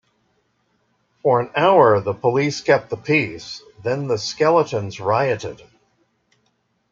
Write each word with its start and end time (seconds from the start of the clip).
For 1.21 1.39
an 1.41 1.51
hour 1.55 2.01
the 2.01 2.15
police 2.15 2.61
kept 2.61 2.89
the 2.89 2.97
peace, 2.97 3.61
then 3.83 4.07
the 4.07 4.17
Skeletons 4.17 4.99
rioted. 4.99 5.61